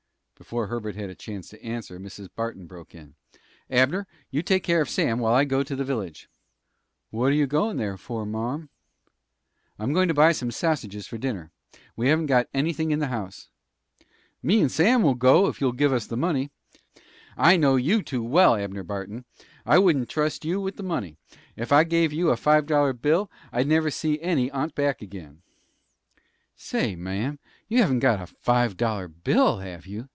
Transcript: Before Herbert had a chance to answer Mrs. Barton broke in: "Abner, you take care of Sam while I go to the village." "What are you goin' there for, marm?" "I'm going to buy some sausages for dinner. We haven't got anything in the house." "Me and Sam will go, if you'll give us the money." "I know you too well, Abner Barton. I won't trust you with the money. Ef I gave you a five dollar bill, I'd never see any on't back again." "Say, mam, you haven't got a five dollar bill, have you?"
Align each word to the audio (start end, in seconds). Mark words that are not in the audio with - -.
Before 0.41 0.65
Herbert 0.65 0.95
had 0.95 1.11
a 1.11 1.13
chance 1.13 1.49
to 1.49 1.63
answer 1.63 1.99
Mrs. 1.99 2.27
Barton 2.35 2.65
broke 2.65 2.95
in: 2.95 3.13
"Abner, 3.69 4.07
you 4.31 4.41
take 4.41 4.63
care 4.63 4.81
of 4.81 4.89
Sam 4.89 5.19
while 5.19 5.35
I 5.35 5.45
go 5.45 5.61
to 5.61 5.75
the 5.75 5.83
village." 5.85 6.27
"What 7.11 7.27
are 7.27 7.35
you 7.35 7.45
goin' 7.45 7.77
there 7.77 7.95
for, 7.95 8.25
marm?" 8.25 8.69
"I'm 9.77 9.93
going 9.93 10.07
to 10.07 10.15
buy 10.15 10.31
some 10.31 10.49
sausages 10.49 11.05
for 11.05 11.19
dinner. 11.19 11.51
We 11.95 12.07
haven't 12.09 12.25
got 12.25 12.49
anything 12.55 12.89
in 12.89 12.97
the 12.97 13.09
house." 13.09 13.49
"Me 14.41 14.59
and 14.61 14.71
Sam 14.71 15.03
will 15.03 15.13
go, 15.13 15.45
if 15.45 15.61
you'll 15.61 15.73
give 15.73 15.93
us 15.93 16.07
the 16.07 16.17
money." 16.17 16.49
"I 17.37 17.55
know 17.55 17.75
you 17.75 18.01
too 18.01 18.23
well, 18.23 18.55
Abner 18.55 18.81
Barton. 18.83 19.25
I 19.63 19.77
won't 19.77 20.09
trust 20.09 20.43
you 20.43 20.59
with 20.59 20.75
the 20.75 20.81
money. 20.81 21.17
Ef 21.55 21.71
I 21.71 21.83
gave 21.83 22.11
you 22.11 22.31
a 22.31 22.35
five 22.35 22.65
dollar 22.65 22.93
bill, 22.93 23.29
I'd 23.51 23.67
never 23.67 23.91
see 23.91 24.19
any 24.21 24.49
on't 24.49 24.73
back 24.73 25.03
again." 25.03 25.43
"Say, 26.55 26.95
mam, 26.95 27.37
you 27.67 27.77
haven't 27.77 27.99
got 27.99 28.19
a 28.19 28.25
five 28.25 28.75
dollar 28.75 29.07
bill, 29.07 29.59
have 29.59 29.85
you?" 29.85 30.07